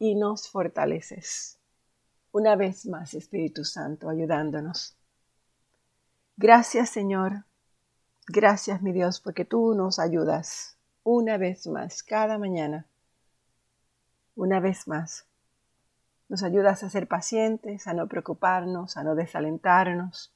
y 0.00 0.16
nos 0.16 0.48
fortaleces. 0.48 1.58
Una 2.32 2.56
vez 2.56 2.86
más, 2.86 3.14
Espíritu 3.14 3.64
Santo, 3.64 4.08
ayudándonos. 4.08 4.96
Gracias, 6.36 6.88
Señor. 6.88 7.44
Gracias, 8.26 8.80
mi 8.82 8.92
Dios, 8.92 9.20
porque 9.20 9.44
tú 9.44 9.74
nos 9.74 9.98
ayudas 9.98 10.78
una 11.04 11.36
vez 11.36 11.66
más, 11.66 12.02
cada 12.02 12.38
mañana. 12.38 12.86
Una 14.34 14.58
vez 14.58 14.88
más. 14.88 15.26
Nos 16.30 16.42
ayudas 16.42 16.82
a 16.82 16.88
ser 16.88 17.06
pacientes, 17.06 17.86
a 17.86 17.92
no 17.92 18.08
preocuparnos, 18.08 18.96
a 18.96 19.04
no 19.04 19.14
desalentarnos, 19.14 20.32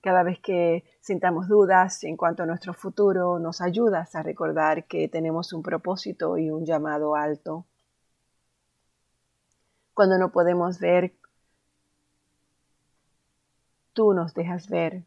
Cada 0.00 0.22
vez 0.22 0.38
que 0.40 0.84
sintamos 1.00 1.48
dudas 1.48 2.04
en 2.04 2.16
cuanto 2.16 2.42
a 2.42 2.46
nuestro 2.46 2.74
futuro, 2.74 3.38
nos 3.38 3.60
ayudas 3.60 4.14
a 4.14 4.22
recordar 4.22 4.84
que 4.86 5.08
tenemos 5.08 5.52
un 5.52 5.62
propósito 5.62 6.38
y 6.38 6.50
un 6.50 6.64
llamado 6.64 7.16
alto. 7.16 7.66
Cuando 9.94 10.18
no 10.18 10.30
podemos 10.30 10.78
ver, 10.78 11.14
tú 13.92 14.12
nos 14.12 14.34
dejas 14.34 14.68
ver. 14.68 15.04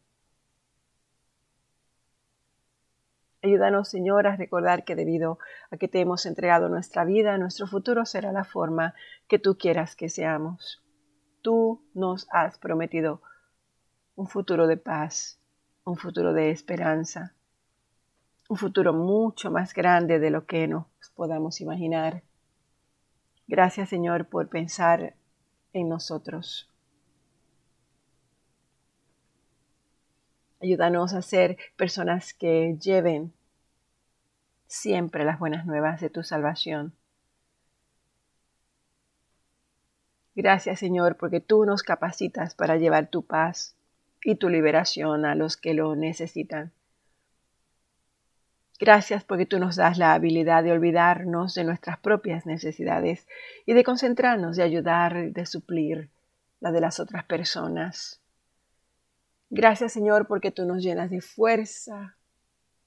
Ayúdanos, 3.41 3.87
Señor, 3.87 4.27
a 4.27 4.35
recordar 4.35 4.83
que 4.83 4.95
debido 4.95 5.39
a 5.71 5.77
que 5.77 5.87
te 5.87 6.01
hemos 6.01 6.25
entregado 6.25 6.67
nuestra 6.67 7.05
vida, 7.05 7.37
nuestro 7.37 7.67
futuro 7.67 8.05
será 8.05 8.33
la 8.33 8.43
forma 8.43 8.95
que 9.29 9.39
tú 9.39 9.57
quieras 9.57 9.95
que 9.95 10.09
seamos. 10.09 10.83
Tú 11.41 11.81
nos 11.93 12.27
has 12.31 12.57
prometido 12.57 13.21
un 14.19 14.27
futuro 14.27 14.67
de 14.67 14.75
paz, 14.75 15.39
un 15.85 15.95
futuro 15.95 16.33
de 16.33 16.51
esperanza, 16.51 17.33
un 18.49 18.57
futuro 18.57 18.91
mucho 18.91 19.49
más 19.49 19.73
grande 19.73 20.19
de 20.19 20.29
lo 20.29 20.45
que 20.45 20.67
nos 20.67 20.87
podamos 21.15 21.61
imaginar. 21.61 22.21
Gracias 23.47 23.87
Señor 23.87 24.27
por 24.27 24.49
pensar 24.49 25.15
en 25.71 25.87
nosotros. 25.87 26.69
Ayúdanos 30.61 31.13
a 31.13 31.21
ser 31.21 31.57
personas 31.77 32.33
que 32.33 32.75
lleven 32.77 33.31
siempre 34.67 35.23
las 35.23 35.39
buenas 35.39 35.65
nuevas 35.65 36.01
de 36.01 36.09
tu 36.09 36.23
salvación. 36.23 36.93
Gracias 40.35 40.77
Señor 40.77 41.15
porque 41.15 41.39
tú 41.39 41.63
nos 41.63 41.83
capacitas 41.83 42.53
para 42.53 42.75
llevar 42.75 43.07
tu 43.07 43.23
paz, 43.25 43.77
y 44.23 44.35
tu 44.35 44.49
liberación 44.49 45.25
a 45.25 45.35
los 45.35 45.57
que 45.57 45.73
lo 45.73 45.95
necesitan. 45.95 46.73
Gracias 48.79 49.25
porque 49.25 49.45
tú 49.45 49.59
nos 49.59 49.75
das 49.75 49.97
la 49.97 50.13
habilidad 50.13 50.63
de 50.63 50.71
olvidarnos 50.71 51.53
de 51.53 51.65
nuestras 51.65 51.99
propias 51.99 52.45
necesidades 52.45 53.27
y 53.65 53.73
de 53.73 53.83
concentrarnos, 53.83 54.55
de 54.55 54.63
ayudar, 54.63 55.33
de 55.33 55.45
suplir 55.45 56.09
la 56.61 56.71
de 56.71 56.79
las 56.79 57.01
otras 57.01 57.25
personas. 57.25 58.21
Gracias 59.49 59.91
Señor 59.91 60.27
porque 60.27 60.51
tú 60.51 60.65
nos 60.65 60.81
llenas 60.81 61.09
de 61.09 61.19
fuerza 61.19 62.15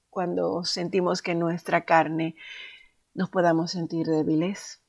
cuando 0.09 0.63
sentimos 0.63 1.21
que 1.21 1.35
nuestra 1.35 1.85
carne 1.85 2.35
nos 3.13 3.29
podamos 3.29 3.71
sentir 3.71 4.07
débiles. 4.07 4.81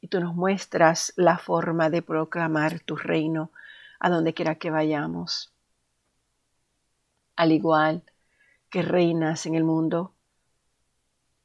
Y 0.00 0.08
tú 0.08 0.20
nos 0.20 0.34
muestras 0.34 1.12
la 1.16 1.38
forma 1.38 1.88
de 1.88 2.02
proclamar 2.02 2.80
tu 2.80 2.96
reino 2.96 3.50
a 3.98 4.10
donde 4.10 4.34
quiera 4.34 4.56
que 4.56 4.70
vayamos 4.70 5.55
al 7.36 7.52
igual 7.52 8.02
que 8.70 8.82
reinas 8.82 9.46
en 9.46 9.54
el 9.54 9.64
mundo. 9.64 10.12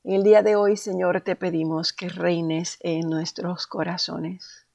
En 0.04 0.14
el 0.14 0.24
día 0.24 0.42
de 0.42 0.56
hoy, 0.56 0.78
Señor, 0.78 1.22
te 1.22 1.36
pedimos 1.36 1.94
que 1.94 2.10
reines 2.10 2.78
en 2.82 3.10
nuestros 3.10 3.68
corazones. 3.68 4.66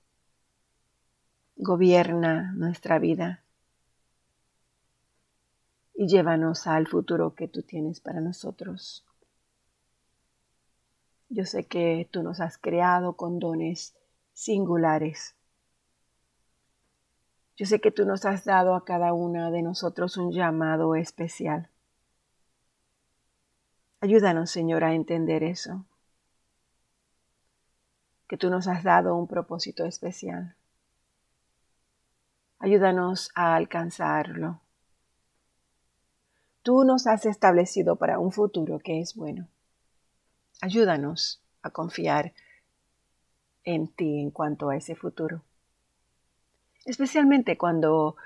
Gobierna 1.56 2.52
nuestra 2.52 2.98
vida 2.98 3.42
y 5.94 6.06
llévanos 6.06 6.66
al 6.66 6.86
futuro 6.86 7.34
que 7.34 7.48
tú 7.48 7.62
tienes 7.62 8.00
para 8.00 8.20
nosotros. 8.20 9.04
Yo 11.28 11.44
sé 11.44 11.66
que 11.66 12.08
tú 12.10 12.22
nos 12.22 12.40
has 12.40 12.58
creado 12.58 13.14
con 13.14 13.38
dones 13.38 13.96
singulares 14.32 15.35
yo 17.56 17.64
sé 17.64 17.80
que 17.80 17.90
tú 17.90 18.04
nos 18.04 18.26
has 18.26 18.44
dado 18.44 18.74
a 18.74 18.84
cada 18.84 19.14
una 19.14 19.50
de 19.50 19.62
nosotros 19.62 20.18
un 20.18 20.30
llamado 20.30 20.94
especial. 20.94 21.70
Ayúdanos, 24.00 24.50
Señor, 24.50 24.84
a 24.84 24.92
entender 24.92 25.42
eso. 25.42 25.86
Que 28.28 28.36
tú 28.36 28.50
nos 28.50 28.68
has 28.68 28.84
dado 28.84 29.16
un 29.16 29.26
propósito 29.26 29.86
especial. 29.86 30.54
Ayúdanos 32.58 33.30
a 33.34 33.56
alcanzarlo. 33.56 34.60
Tú 36.62 36.84
nos 36.84 37.06
has 37.06 37.24
establecido 37.24 37.96
para 37.96 38.18
un 38.18 38.32
futuro 38.32 38.78
que 38.80 39.00
es 39.00 39.14
bueno. 39.14 39.48
Ayúdanos 40.60 41.42
a 41.62 41.70
confiar 41.70 42.34
en 43.64 43.88
ti 43.88 44.20
en 44.20 44.30
cuanto 44.30 44.68
a 44.68 44.76
ese 44.76 44.94
futuro 44.94 45.42
especialmente 46.86 47.58
cuando 47.58 48.16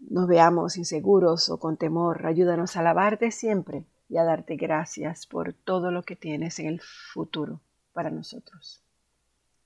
nos 0.00 0.26
veamos 0.26 0.76
inseguros 0.76 1.48
o 1.50 1.58
con 1.58 1.76
temor. 1.76 2.26
Ayúdanos 2.26 2.76
a 2.76 2.80
alabarte 2.80 3.30
siempre 3.30 3.84
y 4.08 4.16
a 4.16 4.24
darte 4.24 4.56
gracias 4.56 5.26
por 5.26 5.52
todo 5.52 5.90
lo 5.90 6.02
que 6.02 6.16
tienes 6.16 6.58
en 6.58 6.66
el 6.66 6.80
futuro 6.80 7.60
para 7.92 8.10
nosotros, 8.10 8.82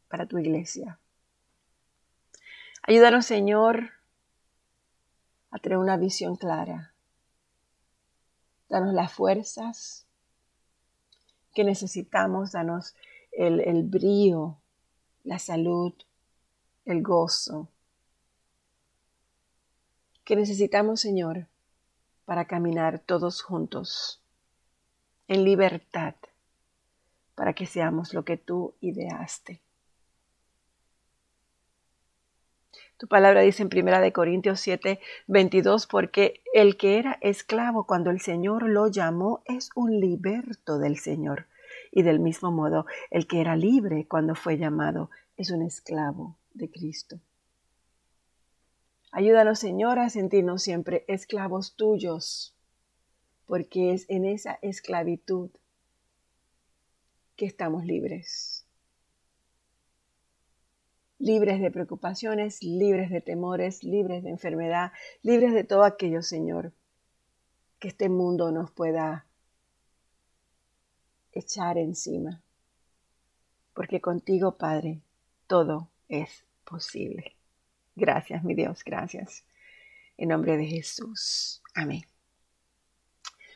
para 0.09 0.27
tu 0.27 0.39
iglesia. 0.39 0.99
Ayúdanos, 2.83 3.27
Señor, 3.27 3.91
a 5.51 5.59
tener 5.59 5.79
una 5.79 5.97
visión 5.97 6.37
clara. 6.37 6.93
Danos 8.69 8.95
las 8.95 9.13
fuerzas 9.13 10.07
que 11.55 11.63
necesitamos, 11.63 12.53
danos 12.53 12.97
el, 13.31 13.61
el 13.61 13.85
brío, 13.85 14.59
la 15.25 15.39
salud, 15.39 15.93
el 16.87 17.03
gozo, 17.03 17.69
que 20.25 20.37
necesitamos, 20.37 21.01
Señor, 21.01 21.47
para 22.25 22.47
caminar 22.47 22.99
todos 22.99 23.43
juntos 23.43 24.23
en 25.29 25.45
libertad, 25.45 26.15
para 27.35 27.53
que 27.55 27.67
seamos 27.67 28.15
lo 28.15 28.25
que 28.25 28.37
tú 28.37 28.75
ideaste. 28.81 29.61
Tu 33.03 33.09
palabra 33.09 33.41
dice 33.41 33.65
en 33.65 33.69
Primera 33.69 34.01
de 34.01 34.13
Corintios 34.13 34.61
7, 34.61 35.01
22, 35.27 35.89
porque 35.89 36.41
el 36.55 36.77
que 36.77 37.01
era 37.01 37.19
esclavo 37.21 37.85
cuando 37.85 38.11
el 38.11 38.21
Señor 38.21 38.69
lo 38.69 38.87
llamó 38.87 39.43
es 39.45 39.71
un 39.75 39.99
liberto 39.99 40.79
del 40.79 40.99
Señor. 40.99 41.47
Y 41.91 42.03
del 42.03 42.21
mismo 42.21 42.53
modo, 42.53 42.87
el 43.11 43.27
que 43.27 43.41
era 43.41 43.57
libre 43.57 44.07
cuando 44.07 44.37
fue 44.37 44.57
llamado 44.57 45.11
es 45.37 45.51
un 45.51 45.63
esclavo 45.63 46.37
de 46.55 46.71
Cristo. 46.71 47.19
Ayúdanos, 49.15 49.59
Señor, 49.59 49.99
a 49.99 50.09
sentirnos 50.09 50.63
siempre 50.63 51.05
esclavos 51.07 51.77
tuyos, 51.77 52.57
porque 53.45 53.93
es 53.93 54.09
en 54.09 54.25
esa 54.25 54.59
esclavitud 54.63 55.51
que 57.37 57.45
estamos 57.45 57.85
libres. 57.85 58.65
Libres 61.19 61.61
de 61.61 61.71
preocupaciones, 61.71 62.63
libres 62.63 63.11
de 63.11 63.21
temores, 63.21 63.85
libres 63.85 64.23
de 64.23 64.31
enfermedad, 64.31 64.93
libres 65.23 65.53
de 65.53 65.65
todo 65.65 65.85
aquello, 65.85 66.23
Señor, 66.23 66.73
que 67.81 67.89
este 67.89 68.09
mundo 68.09 68.51
nos 68.51 68.71
pueda 68.71 69.27
echar 71.33 71.77
encima. 71.77 72.41
Porque 73.75 74.01
contigo, 74.01 74.57
Padre, 74.57 75.03
todo 75.47 75.91
es 76.09 76.47
posible. 76.65 77.37
Gracias, 77.95 78.43
mi 78.43 78.55
Dios, 78.55 78.83
gracias. 78.85 79.45
En 80.17 80.31
nombre 80.31 80.57
de 80.57 80.67
Jesús. 80.67 81.63
Amén. 81.75 82.03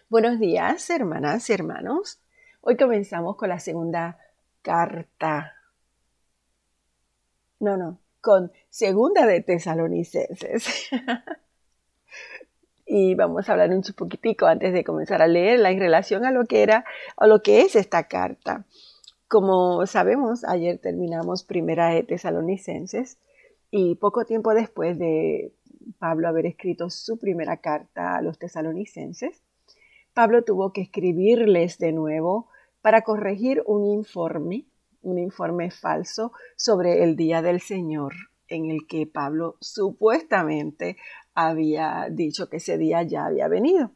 Buenos 0.09 0.39
días, 0.39 0.89
hermanas 0.91 1.49
y 1.49 1.55
hermanos. 1.55 2.21
Hoy 2.61 2.77
comenzamos 2.77 3.37
con 3.37 3.49
la 3.49 3.59
segunda 3.61 4.19
carta. 4.61 5.55
No, 7.61 7.79
no, 7.79 7.99
con 8.21 8.53
segunda 8.69 9.25
de 9.27 9.41
tesalonicenses. 9.41 10.91
y 12.87 13.15
vamos 13.15 13.49
a 13.49 13.53
hablar 13.53 13.71
un 13.71 13.83
poquitico 13.97 14.47
antes 14.47 14.75
de 14.75 14.85
comenzar 14.85 15.23
a 15.23 15.29
leerla 15.29 15.71
en 15.71 15.81
relación 15.81 16.27
a 16.27 16.31
lo 16.31 16.45
que 16.45 16.63
era 16.63 16.85
o 17.17 17.27
lo 17.27 17.43
que 17.43 17.63
es 17.63 17.75
esta 17.75 18.07
carta. 18.07 18.67
Como 19.29 19.87
sabemos, 19.87 20.45
ayer 20.45 20.79
terminamos 20.79 21.43
primera 21.43 21.89
de 21.89 22.03
tesalonicenses 22.03 23.17
y 23.77 23.95
poco 23.95 24.25
tiempo 24.25 24.55
después 24.55 24.99
de 24.99 25.53
Pablo 25.99 26.29
haber 26.29 26.47
escrito 26.47 26.89
su 26.89 27.19
primera 27.19 27.59
carta 27.59 28.17
a 28.17 28.23
los 28.23 28.39
tesalonicenses, 28.39 29.43
Pablo 30.15 30.45
tuvo 30.45 30.73
que 30.73 30.81
escribirles 30.81 31.77
de 31.77 31.93
nuevo 31.93 32.49
para 32.81 33.03
corregir 33.03 33.63
un 33.67 33.85
informe, 33.85 34.65
un 35.03 35.19
informe 35.19 35.71
falso 35.71 36.33
sobre 36.57 37.05
el 37.05 37.17
día 37.17 37.43
del 37.43 37.61
Señor 37.61 38.15
en 38.49 38.71
el 38.71 38.87
que 38.87 39.07
Pablo 39.07 39.57
supuestamente 39.61 40.97
había 41.35 42.07
dicho 42.11 42.49
que 42.49 42.57
ese 42.57 42.79
día 42.79 43.03
ya 43.03 43.27
había 43.27 43.47
venido. 43.47 43.91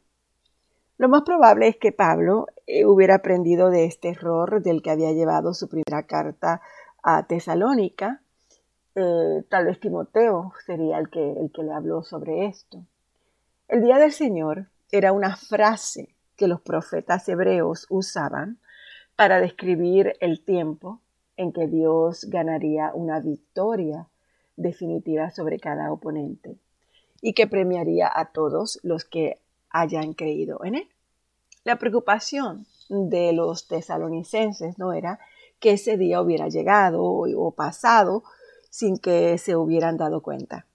Lo 0.97 1.09
más 1.09 1.23
probable 1.23 1.67
es 1.67 1.77
que 1.77 1.91
Pablo 1.91 2.45
eh, 2.67 2.85
hubiera 2.85 3.15
aprendido 3.15 3.71
de 3.71 3.85
este 3.85 4.09
error 4.09 4.61
del 4.61 4.83
que 4.83 4.91
había 4.91 5.11
llevado 5.11 5.55
su 5.55 5.67
primera 5.67 6.05
carta 6.05 6.61
a 7.01 7.25
Tesalónica. 7.25 8.21
Eh, 8.95 9.43
tal 9.49 9.65
vez 9.65 9.79
Timoteo 9.79 10.53
sería 10.65 10.97
el 10.97 11.09
que, 11.09 11.31
el 11.31 11.51
que 11.51 11.63
le 11.63 11.73
habló 11.73 12.03
sobre 12.03 12.45
esto. 12.45 12.83
El 13.67 13.81
día 13.81 13.97
del 13.97 14.11
Señor 14.11 14.67
era 14.91 15.13
una 15.13 15.35
frase 15.35 16.15
que 16.35 16.47
los 16.47 16.61
profetas 16.61 17.27
hebreos 17.29 17.85
usaban 17.89 18.59
para 19.15 19.39
describir 19.39 20.17
el 20.19 20.43
tiempo 20.43 20.99
en 21.37 21.53
que 21.53 21.67
Dios 21.67 22.25
ganaría 22.25 22.91
una 22.93 23.19
victoria 23.19 24.07
definitiva 24.57 25.31
sobre 25.31 25.59
cada 25.59 25.91
oponente 25.91 26.57
y 27.21 27.33
que 27.33 27.47
premiaría 27.47 28.11
a 28.13 28.31
todos 28.31 28.79
los 28.83 29.05
que 29.05 29.39
hayan 29.69 30.13
creído 30.13 30.63
en 30.63 30.75
él. 30.75 30.89
La 31.63 31.77
preocupación 31.77 32.65
de 32.89 33.33
los 33.33 33.67
tesalonicenses 33.67 34.77
no 34.77 34.93
era 34.93 35.19
que 35.59 35.73
ese 35.73 35.95
día 35.97 36.21
hubiera 36.21 36.49
llegado 36.49 37.03
o, 37.03 37.51
pasado 37.51 38.23
sin 38.71 38.97
que 38.97 39.37
se 39.37 39.55
hubieran 39.55 39.97
dado 39.97 40.23
cuenta. 40.23 40.65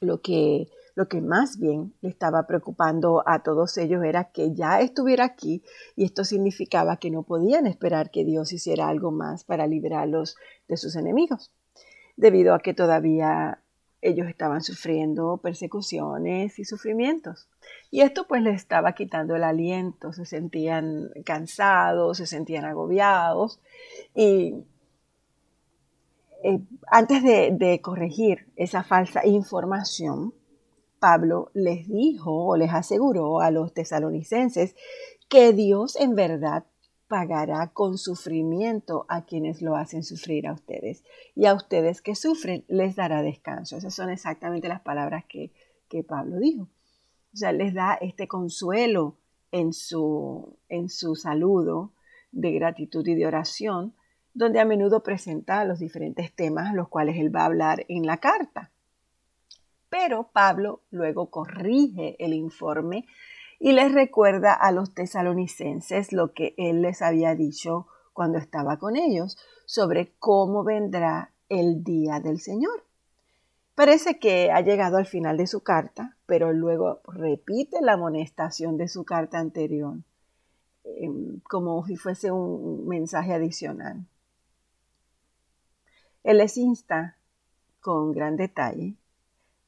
Lo 0.00 0.22
que, 0.22 0.68
lo 0.94 1.08
que 1.08 1.20
más 1.20 1.58
bien 1.58 1.92
le 2.00 2.08
estaba 2.08 2.46
preocupando 2.46 3.24
a 3.26 3.42
todos 3.42 3.76
ellos 3.76 4.02
era 4.04 4.30
que 4.30 4.54
ya 4.54 4.80
estuviera 4.80 5.24
aquí 5.24 5.62
y 5.96 6.04
esto 6.04 6.24
significaba 6.24 6.96
que 6.96 7.10
no 7.10 7.24
podían 7.24 7.66
esperar 7.66 8.10
que 8.10 8.24
Dios 8.24 8.52
hiciera 8.52 8.88
algo 8.88 9.10
más 9.10 9.44
para 9.44 9.66
librarlos 9.66 10.36
de 10.68 10.76
sus 10.76 10.94
enemigos, 10.94 11.50
debido 12.16 12.54
a 12.54 12.60
que 12.60 12.72
todavía 12.72 13.60
ellos 14.00 14.28
estaban 14.28 14.62
sufriendo 14.62 15.38
persecuciones 15.38 16.60
y 16.60 16.64
sufrimientos. 16.64 17.48
Y 17.90 18.02
esto 18.02 18.28
pues 18.28 18.42
les 18.42 18.54
estaba 18.54 18.92
quitando 18.92 19.34
el 19.34 19.42
aliento, 19.42 20.12
se 20.12 20.24
sentían 20.24 21.10
cansados, 21.24 22.18
se 22.18 22.28
sentían 22.28 22.64
agobiados. 22.64 23.60
Y 24.14 24.54
eh, 26.42 26.60
antes 26.86 27.22
de, 27.22 27.80
corregir 27.82 28.46
esa 28.56 28.82
falsa 28.82 29.26
información, 29.26 30.34
Pablo 30.98 31.50
les 31.54 31.88
dijo 31.88 32.46
o 32.46 32.56
les 32.56 32.72
aseguró 32.72 33.40
a 33.40 33.50
los 33.50 33.72
tesalonicenses 33.72 34.74
que 35.28 35.52
Dios 35.52 35.96
en 35.96 36.14
verdad 36.14 36.64
pagará 37.08 37.68
con 37.72 37.98
sufrimiento 37.98 39.06
a 39.08 39.24
quienes 39.24 39.62
lo 39.62 39.76
hacen 39.76 40.04
sufrir 40.04 40.46
a 40.46 40.52
ustedes. 40.52 41.02
Y 41.34 41.46
a 41.46 41.54
ustedes 41.54 42.02
que 42.02 42.14
sufren 42.14 42.64
les 42.68 42.96
dará 42.96 43.22
descanso. 43.22 43.76
Esas 43.76 43.94
son 43.94 44.10
exactamente 44.10 44.68
las 44.68 44.80
palabras 44.80 45.24
que, 45.28 45.52
Pablo 46.06 46.38
dijo. 46.38 46.68
O 47.32 47.36
sea, 47.36 47.52
les 47.52 47.74
da 47.74 47.94
este 47.94 48.28
consuelo 48.28 49.16
en 49.50 49.72
su, 49.72 50.58
en 50.68 50.90
su 50.90 51.14
saludo 51.14 51.92
de 52.30 52.52
gratitud 52.52 53.06
y 53.06 53.14
de 53.14 53.26
oración, 53.26 53.94
donde 54.38 54.60
a 54.60 54.64
menudo 54.64 55.02
presenta 55.02 55.64
los 55.64 55.80
diferentes 55.80 56.32
temas 56.32 56.72
los 56.72 56.88
cuales 56.88 57.16
él 57.16 57.34
va 57.34 57.40
a 57.42 57.46
hablar 57.46 57.84
en 57.88 58.06
la 58.06 58.18
carta. 58.18 58.70
Pero 59.90 60.30
Pablo 60.32 60.82
luego 60.92 61.28
corrige 61.28 62.14
el 62.24 62.32
informe 62.34 63.04
y 63.58 63.72
les 63.72 63.92
recuerda 63.92 64.52
a 64.52 64.70
los 64.70 64.94
tesalonicenses 64.94 66.12
lo 66.12 66.34
que 66.34 66.54
él 66.56 66.82
les 66.82 67.02
había 67.02 67.34
dicho 67.34 67.88
cuando 68.12 68.38
estaba 68.38 68.78
con 68.78 68.94
ellos 68.94 69.38
sobre 69.66 70.12
cómo 70.20 70.62
vendrá 70.62 71.32
el 71.48 71.82
día 71.82 72.20
del 72.20 72.38
Señor. 72.38 72.84
Parece 73.74 74.20
que 74.20 74.52
ha 74.52 74.60
llegado 74.60 74.98
al 74.98 75.06
final 75.06 75.36
de 75.36 75.48
su 75.48 75.64
carta, 75.64 76.16
pero 76.26 76.52
luego 76.52 77.00
repite 77.08 77.80
la 77.80 77.94
amonestación 77.94 78.76
de 78.76 78.86
su 78.86 79.04
carta 79.04 79.40
anterior, 79.40 79.96
em, 80.84 81.40
como 81.40 81.84
si 81.86 81.96
fuese 81.96 82.30
un 82.30 82.86
mensaje 82.86 83.34
adicional. 83.34 84.06
Él 86.28 86.36
les 86.36 86.58
insta 86.58 87.16
con 87.80 88.12
gran 88.12 88.36
detalle 88.36 88.96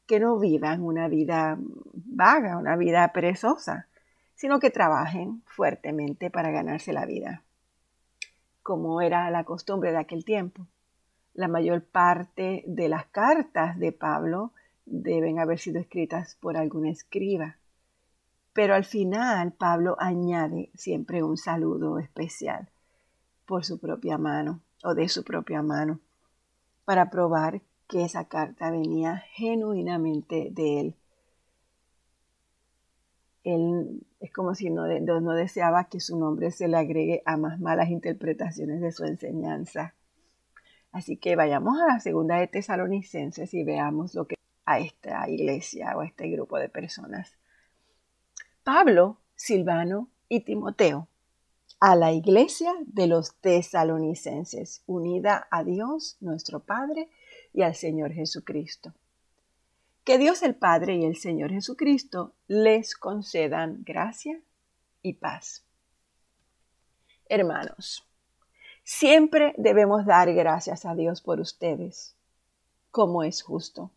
que 0.06 0.20
no 0.20 0.38
vivan 0.38 0.82
una 0.82 1.08
vida 1.08 1.56
vaga, 1.58 2.58
una 2.58 2.76
vida 2.76 3.10
perezosa, 3.14 3.88
sino 4.34 4.60
que 4.60 4.68
trabajen 4.68 5.42
fuertemente 5.46 6.28
para 6.28 6.50
ganarse 6.50 6.92
la 6.92 7.06
vida, 7.06 7.44
como 8.62 9.00
era 9.00 9.30
la 9.30 9.44
costumbre 9.44 9.90
de 9.90 10.00
aquel 10.00 10.26
tiempo. 10.26 10.66
La 11.32 11.48
mayor 11.48 11.82
parte 11.82 12.62
de 12.66 12.90
las 12.90 13.06
cartas 13.06 13.78
de 13.78 13.92
Pablo 13.92 14.52
deben 14.84 15.38
haber 15.38 15.58
sido 15.58 15.80
escritas 15.80 16.36
por 16.42 16.58
algún 16.58 16.84
escriba, 16.84 17.56
pero 18.52 18.74
al 18.74 18.84
final 18.84 19.52
Pablo 19.52 19.96
añade 19.98 20.68
siempre 20.74 21.22
un 21.22 21.38
saludo 21.38 21.98
especial 21.98 22.68
por 23.46 23.64
su 23.64 23.80
propia 23.80 24.18
mano 24.18 24.60
o 24.84 24.94
de 24.94 25.08
su 25.08 25.24
propia 25.24 25.62
mano 25.62 26.00
para 26.90 27.08
probar 27.08 27.62
que 27.86 28.02
esa 28.02 28.24
carta 28.24 28.68
venía 28.72 29.22
genuinamente 29.34 30.48
de 30.50 30.80
él. 30.80 30.96
Él 33.44 34.04
es 34.18 34.32
como 34.32 34.56
si 34.56 34.70
no, 34.70 34.88
no, 34.88 35.34
deseaba 35.34 35.84
que 35.84 36.00
su 36.00 36.18
nombre 36.18 36.50
se 36.50 36.66
le 36.66 36.78
agregue 36.78 37.22
a 37.26 37.36
más 37.36 37.60
malas 37.60 37.90
interpretaciones 37.90 38.80
de 38.80 38.90
su 38.90 39.04
enseñanza. 39.04 39.94
Así 40.90 41.16
que 41.16 41.36
vayamos 41.36 41.80
a 41.80 41.86
la 41.86 42.00
segunda 42.00 42.40
de 42.40 42.48
Tesalonicenses 42.48 43.54
y 43.54 43.62
veamos 43.62 44.16
lo 44.16 44.26
que 44.26 44.34
a 44.64 44.80
esta 44.80 45.30
iglesia 45.30 45.96
o 45.96 46.00
a 46.00 46.06
este 46.06 46.28
grupo 46.28 46.58
de 46.58 46.70
personas. 46.70 47.38
Pablo, 48.64 49.18
Silvano 49.36 50.08
y 50.28 50.40
Timoteo, 50.40 51.06
a 51.80 51.96
la 51.96 52.12
iglesia 52.12 52.74
de 52.86 53.06
los 53.06 53.34
tesalonicenses, 53.36 54.82
unida 54.86 55.48
a 55.50 55.64
Dios 55.64 56.18
nuestro 56.20 56.60
Padre 56.60 57.08
y 57.54 57.62
al 57.62 57.74
Señor 57.74 58.12
Jesucristo. 58.12 58.92
Que 60.04 60.18
Dios 60.18 60.42
el 60.42 60.54
Padre 60.54 60.96
y 60.96 61.04
el 61.04 61.16
Señor 61.16 61.50
Jesucristo 61.50 62.34
les 62.48 62.94
concedan 62.94 63.82
gracia 63.82 64.38
y 65.00 65.14
paz. 65.14 65.64
Hermanos, 67.30 68.06
siempre 68.84 69.54
debemos 69.56 70.04
dar 70.04 70.32
gracias 70.34 70.84
a 70.84 70.94
Dios 70.94 71.22
por 71.22 71.40
ustedes, 71.40 72.14
como 72.90 73.22
es 73.22 73.40
justo, 73.40 73.90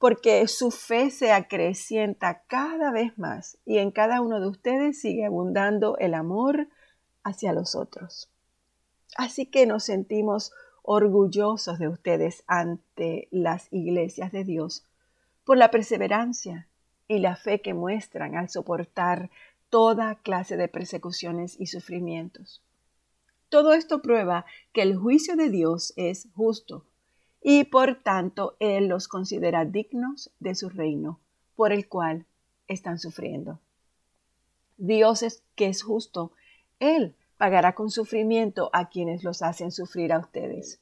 porque 0.00 0.48
su 0.48 0.70
fe 0.70 1.10
se 1.10 1.30
acrecienta 1.30 2.42
cada 2.46 2.90
vez 2.90 3.18
más 3.18 3.58
y 3.66 3.76
en 3.76 3.90
cada 3.90 4.22
uno 4.22 4.40
de 4.40 4.48
ustedes 4.48 4.98
sigue 4.98 5.26
abundando 5.26 5.98
el 5.98 6.14
amor 6.14 6.68
hacia 7.22 7.52
los 7.52 7.74
otros. 7.74 8.30
Así 9.18 9.44
que 9.44 9.66
nos 9.66 9.84
sentimos 9.84 10.52
orgullosos 10.82 11.78
de 11.78 11.88
ustedes 11.88 12.44
ante 12.46 13.28
las 13.30 13.70
iglesias 13.70 14.32
de 14.32 14.44
Dios 14.44 14.86
por 15.44 15.58
la 15.58 15.70
perseverancia 15.70 16.66
y 17.06 17.18
la 17.18 17.36
fe 17.36 17.60
que 17.60 17.74
muestran 17.74 18.36
al 18.36 18.48
soportar 18.48 19.28
toda 19.68 20.14
clase 20.14 20.56
de 20.56 20.68
persecuciones 20.68 21.60
y 21.60 21.66
sufrimientos. 21.66 22.62
Todo 23.50 23.74
esto 23.74 24.00
prueba 24.00 24.46
que 24.72 24.80
el 24.80 24.96
juicio 24.96 25.36
de 25.36 25.50
Dios 25.50 25.92
es 25.96 26.26
justo 26.34 26.86
y 27.42 27.64
por 27.64 28.02
tanto 28.02 28.56
Él 28.60 28.88
los 28.88 29.08
considera 29.08 29.64
dignos 29.64 30.30
de 30.40 30.54
su 30.54 30.68
reino, 30.68 31.20
por 31.56 31.72
el 31.72 31.88
cual 31.88 32.26
están 32.68 32.98
sufriendo. 32.98 33.58
Dios 34.76 35.22
es 35.22 35.42
que 35.56 35.66
es 35.66 35.82
justo. 35.82 36.32
Él 36.78 37.14
pagará 37.36 37.74
con 37.74 37.90
sufrimiento 37.90 38.70
a 38.72 38.88
quienes 38.88 39.24
los 39.24 39.42
hacen 39.42 39.72
sufrir 39.72 40.12
a 40.12 40.18
ustedes. 40.18 40.80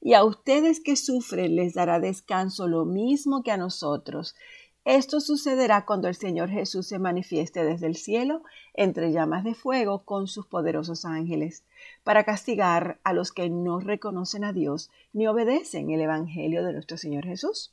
Y 0.00 0.14
a 0.14 0.24
ustedes 0.24 0.80
que 0.80 0.96
sufren 0.96 1.56
les 1.56 1.74
dará 1.74 1.98
descanso 2.00 2.68
lo 2.68 2.84
mismo 2.84 3.42
que 3.42 3.50
a 3.50 3.56
nosotros. 3.56 4.36
Esto 4.84 5.20
sucederá 5.20 5.84
cuando 5.84 6.08
el 6.08 6.14
Señor 6.14 6.50
Jesús 6.50 6.86
se 6.86 6.98
manifieste 6.98 7.64
desde 7.64 7.86
el 7.86 7.96
cielo 7.96 8.42
entre 8.74 9.12
llamas 9.12 9.44
de 9.44 9.54
fuego 9.54 10.04
con 10.04 10.28
sus 10.28 10.46
poderosos 10.46 11.04
ángeles, 11.04 11.64
para 12.04 12.24
castigar 12.24 12.98
a 13.04 13.12
los 13.12 13.32
que 13.32 13.50
no 13.50 13.80
reconocen 13.80 14.44
a 14.44 14.52
Dios 14.52 14.90
ni 15.12 15.26
obedecen 15.26 15.90
el 15.90 16.00
Evangelio 16.00 16.64
de 16.64 16.72
nuestro 16.72 16.96
Señor 16.96 17.24
Jesús. 17.24 17.72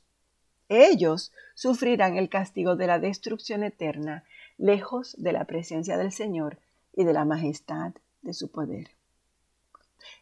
Ellos 0.70 1.32
sufrirán 1.54 2.18
el 2.18 2.30
castigo 2.30 2.76
de 2.76 2.88
la 2.88 3.00
destrucción 3.00 3.64
eterna, 3.64 4.24
lejos 4.58 5.16
de 5.18 5.32
la 5.32 5.46
presencia 5.46 5.98
del 5.98 6.12
Señor 6.12 6.58
y 6.94 7.04
de 7.04 7.14
la 7.14 7.26
majestad 7.26 7.94
de 8.22 8.34
su 8.34 8.50
poder. 8.50 8.90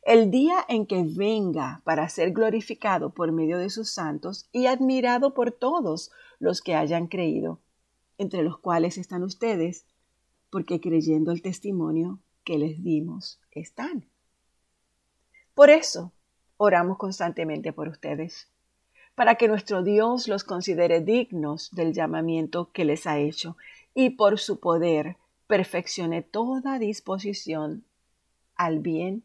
El 0.05 0.31
día 0.31 0.57
en 0.67 0.85
que 0.85 1.03
venga 1.03 1.81
para 1.85 2.09
ser 2.09 2.31
glorificado 2.31 3.11
por 3.11 3.31
medio 3.31 3.57
de 3.57 3.69
sus 3.69 3.89
santos 3.89 4.47
y 4.51 4.65
admirado 4.65 5.33
por 5.33 5.51
todos 5.51 6.11
los 6.39 6.61
que 6.61 6.75
hayan 6.75 7.07
creído, 7.07 7.59
entre 8.17 8.43
los 8.43 8.57
cuales 8.57 8.97
están 8.97 9.23
ustedes, 9.23 9.85
porque 10.49 10.81
creyendo 10.81 11.31
el 11.31 11.41
testimonio 11.41 12.19
que 12.43 12.57
les 12.57 12.83
dimos 12.83 13.39
están. 13.51 14.05
Por 15.53 15.69
eso, 15.69 16.11
oramos 16.57 16.97
constantemente 16.97 17.73
por 17.73 17.87
ustedes, 17.87 18.49
para 19.15 19.35
que 19.35 19.47
nuestro 19.47 19.83
Dios 19.83 20.27
los 20.27 20.43
considere 20.43 21.01
dignos 21.01 21.69
del 21.71 21.93
llamamiento 21.93 22.71
que 22.71 22.85
les 22.85 23.05
ha 23.05 23.19
hecho 23.19 23.57
y 23.93 24.11
por 24.11 24.39
su 24.39 24.59
poder 24.59 25.17
perfeccione 25.47 26.21
toda 26.21 26.79
disposición 26.79 27.85
al 28.55 28.79
bien 28.79 29.23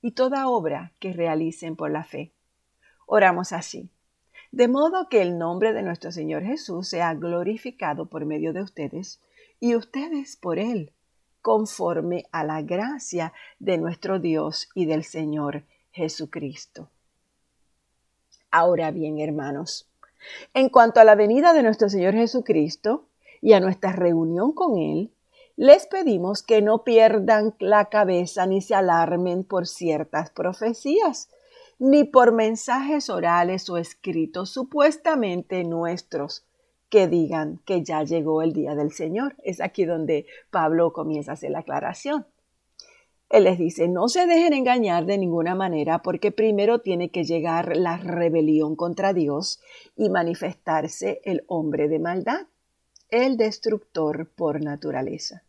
y 0.00 0.12
toda 0.12 0.48
obra 0.48 0.92
que 1.00 1.12
realicen 1.12 1.76
por 1.76 1.90
la 1.90 2.04
fe. 2.04 2.32
Oramos 3.06 3.52
así. 3.52 3.90
De 4.52 4.68
modo 4.68 5.08
que 5.08 5.20
el 5.20 5.38
nombre 5.38 5.72
de 5.72 5.82
nuestro 5.82 6.12
Señor 6.12 6.42
Jesús 6.42 6.88
sea 6.88 7.14
glorificado 7.14 8.06
por 8.06 8.24
medio 8.24 8.52
de 8.52 8.62
ustedes 8.62 9.20
y 9.60 9.74
ustedes 9.74 10.36
por 10.36 10.58
Él, 10.58 10.92
conforme 11.46 12.26
a 12.32 12.42
la 12.42 12.60
gracia 12.62 13.32
de 13.60 13.78
nuestro 13.78 14.18
Dios 14.18 14.68
y 14.74 14.84
del 14.86 15.04
Señor 15.04 15.62
Jesucristo. 15.92 16.88
Ahora 18.50 18.90
bien, 18.90 19.20
hermanos, 19.20 19.88
en 20.54 20.68
cuanto 20.70 20.98
a 20.98 21.04
la 21.04 21.14
venida 21.14 21.52
de 21.52 21.62
nuestro 21.62 21.88
Señor 21.88 22.14
Jesucristo 22.14 23.04
y 23.40 23.52
a 23.52 23.60
nuestra 23.60 23.92
reunión 23.92 24.50
con 24.54 24.76
Él, 24.76 25.12
les 25.54 25.86
pedimos 25.86 26.42
que 26.42 26.62
no 26.62 26.82
pierdan 26.82 27.54
la 27.60 27.90
cabeza 27.90 28.44
ni 28.46 28.60
se 28.60 28.74
alarmen 28.74 29.44
por 29.44 29.68
ciertas 29.68 30.30
profecías, 30.30 31.28
ni 31.78 32.02
por 32.02 32.32
mensajes 32.32 33.08
orales 33.08 33.70
o 33.70 33.76
escritos 33.76 34.50
supuestamente 34.50 35.62
nuestros 35.62 36.44
que 36.96 37.08
digan 37.08 37.60
que 37.66 37.84
ya 37.84 38.04
llegó 38.04 38.40
el 38.40 38.54
día 38.54 38.74
del 38.74 38.90
Señor. 38.90 39.36
Es 39.44 39.60
aquí 39.60 39.84
donde 39.84 40.24
Pablo 40.50 40.94
comienza 40.94 41.32
a 41.32 41.34
hacer 41.34 41.50
la 41.50 41.58
aclaración. 41.58 42.24
Él 43.28 43.44
les 43.44 43.58
dice, 43.58 43.86
no 43.86 44.08
se 44.08 44.26
dejen 44.26 44.54
engañar 44.54 45.04
de 45.04 45.18
ninguna 45.18 45.54
manera 45.54 46.00
porque 46.00 46.32
primero 46.32 46.78
tiene 46.78 47.10
que 47.10 47.24
llegar 47.24 47.76
la 47.76 47.98
rebelión 47.98 48.76
contra 48.76 49.12
Dios 49.12 49.60
y 49.94 50.08
manifestarse 50.08 51.20
el 51.24 51.44
hombre 51.48 51.88
de 51.88 51.98
maldad, 51.98 52.46
el 53.10 53.36
destructor 53.36 54.30
por 54.34 54.64
naturaleza. 54.64 55.42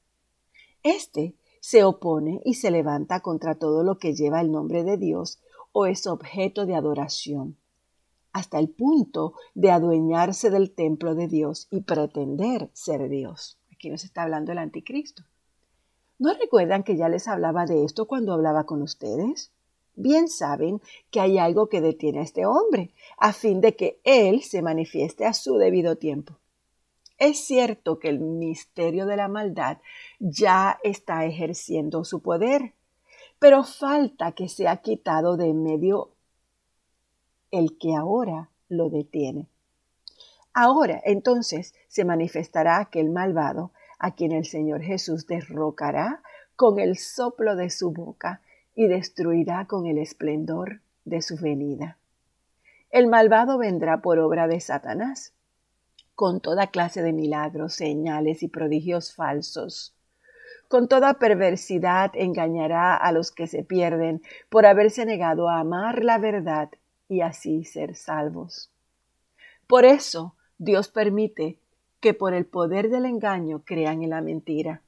Este 0.84 1.34
se 1.62 1.86
opone 1.86 2.42
y 2.44 2.56
se 2.56 2.72
levanta 2.72 3.22
contra 3.22 3.56
todo 3.56 3.86
lo 3.86 4.00
que 4.00 4.14
lleva 4.14 4.42
el 4.42 4.52
nombre 4.52 4.84
de 4.84 4.98
Dios 4.98 5.40
o 5.72 5.86
es 5.86 6.08
objeto 6.08 6.66
de 6.66 6.76
adoración, 6.76 7.56
hasta 8.38 8.60
el 8.60 8.70
punto 8.70 9.34
de 9.56 9.72
adueñarse 9.72 10.52
del 10.52 10.72
templo 10.72 11.16
de 11.16 11.28
Dios 11.28 11.68
y 11.72 11.82
pretender 11.82 12.70
ser 12.74 13.10
Dios. 13.10 13.58
Aquí 13.72 13.90
nos 13.90 14.04
está 14.04 14.22
hablando 14.24 14.52
el 14.52 14.60
anticristo. 14.60 15.24
¿No 16.20 16.34
recuerdan 16.34 16.84
que 16.84 16.96
ya 16.96 17.10
les 17.10 17.28
hablaba 17.28 17.66
de 17.66 17.84
esto 17.84 18.06
cuando 18.06 18.34
hablaba 18.34 18.66
con 18.66 18.84
ustedes? 18.84 19.52
Bien 19.96 20.28
saben 20.30 20.82
que 21.10 21.20
hay 21.20 21.40
algo 21.40 21.68
que 21.68 21.82
detiene 21.82 22.20
a 22.20 22.24
este 22.24 22.46
hombre, 22.46 22.94
a 23.18 23.34
fin 23.34 23.60
de 23.60 23.76
que 23.76 24.00
él 24.04 24.44
se 24.44 24.62
manifieste 24.62 25.26
a 25.26 25.34
su 25.34 25.58
debido 25.58 25.96
tiempo. 25.96 26.38
Es 27.18 27.40
cierto 27.40 27.98
que 27.98 28.10
el 28.10 28.20
misterio 28.20 29.08
de 29.08 29.18
la 29.18 29.28
maldad 29.28 29.80
ya 30.20 30.78
está 30.84 31.26
ejerciendo 31.26 32.04
su 32.04 32.22
poder, 32.22 32.74
pero 33.40 33.64
falta 33.64 34.34
que 34.34 34.48
sea 34.48 34.78
quitado 34.78 35.38
de 35.38 35.52
medio 35.56 36.12
el 37.52 37.78
que 37.78 37.96
ahora 37.96 38.50
lo 38.70 38.90
detiene. 38.90 39.48
Ahora 40.54 41.02
entonces 41.06 41.74
se 41.88 42.04
manifestará 42.04 42.80
aquel 42.80 43.10
malvado 43.10 43.72
a 44.00 44.16
quien 44.16 44.32
el 44.32 44.46
Señor 44.46 44.82
Jesús 44.82 45.28
derrocará 45.28 46.22
con 46.56 46.80
el 46.80 46.98
soplo 46.98 47.56
de 47.56 47.70
su 47.70 47.92
boca 47.92 48.42
y 48.76 48.88
destruirá 48.88 49.66
con 49.66 49.86
el 49.86 49.98
esplendor 49.98 50.82
de 51.06 51.22
su 51.22 51.38
venida. 51.38 51.98
El 52.90 53.08
malvado 53.08 53.58
vendrá 53.58 54.02
por 54.02 54.20
obra 54.20 54.48
de 54.48 54.60
Satanás 54.60 55.34
con 56.16 56.42
toda 56.42 56.68
clase 56.68 57.04
de 57.04 57.14
milagros, 57.14 57.76
señales 57.76 58.42
y 58.42 58.48
prodigios 58.48 59.14
falsos. 59.14 59.96
Con 60.68 60.88
toda 60.88 61.20
perversidad 61.20 62.10
engañará 62.16 62.96
a 62.96 63.12
los 63.12 63.32
que 63.32 63.46
se 63.46 63.64
pierden 63.64 64.24
por 64.50 64.66
haberse 64.66 65.06
negado 65.06 65.48
a 65.48 65.60
amar 65.60 66.04
la 66.04 66.18
verdad 66.18 66.70
y 67.08 67.22
así 67.22 67.64
ser 67.64 67.96
salvos. 67.96 68.72
Por 69.68 69.86
eso 69.86 70.36
Dios 70.58 70.90
permite 70.90 71.60
que 72.00 72.14
por 72.14 72.34
el 72.34 72.46
poder 72.46 72.90
del 72.90 73.06
engaño 73.06 73.64
crean 73.66 74.04
en 74.04 74.12
la 74.12 74.22
mentira. 74.22 74.82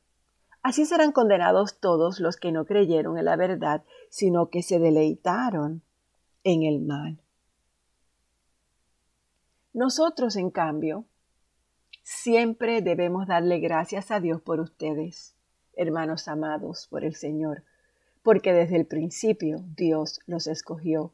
Así 0.62 0.86
serán 0.86 1.12
condenados 1.12 1.80
todos 1.80 2.20
los 2.20 2.38
que 2.38 2.52
no 2.52 2.66
creyeron 2.66 3.18
en 3.18 3.26
la 3.26 3.36
verdad, 3.36 3.84
sino 4.10 4.50
que 4.50 4.62
se 4.62 4.80
deleitaron 4.80 5.82
en 6.44 6.64
el 6.64 6.82
mal. 6.82 7.20
Nosotros, 9.74 10.36
en 10.36 10.50
cambio, 10.50 11.06
Siempre 12.12 12.82
debemos 12.82 13.28
darle 13.28 13.60
gracias 13.60 14.10
a 14.10 14.20
Dios 14.20 14.42
por 14.42 14.60
ustedes, 14.60 15.36
hermanos 15.76 16.28
amados 16.28 16.88
por 16.90 17.06
el 17.06 17.14
Señor, 17.14 17.64
porque 18.24 18.52
desde 18.52 18.78
el 18.78 18.88
principio 18.88 19.64
Dios 19.76 20.20
los 20.26 20.48
escogió 20.48 21.14